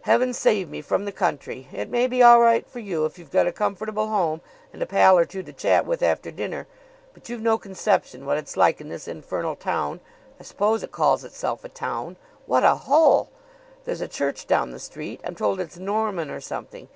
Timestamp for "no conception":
7.40-8.26